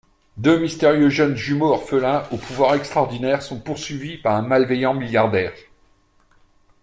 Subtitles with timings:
[0.35, 5.53] Deux mystérieux jeunes jumeaux orphelins aux pouvoirs extraordinaires sont poursuivis par un malveillant milliardaire.